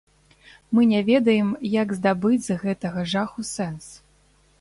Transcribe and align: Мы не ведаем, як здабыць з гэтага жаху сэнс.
Мы 0.77 0.85
не 0.91 1.01
ведаем, 1.09 1.49
як 1.73 1.93
здабыць 1.97 2.41
з 2.47 2.57
гэтага 2.65 3.05
жаху 3.13 3.47
сэнс. 3.51 3.85